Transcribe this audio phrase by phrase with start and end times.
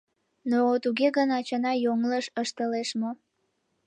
[0.49, 3.09] —Но туге гын, ачана йоҥылыш ыштылеш мо?